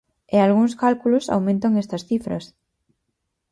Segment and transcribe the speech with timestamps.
[0.35, 2.43] E algúns cálculos aumentan estas cifras.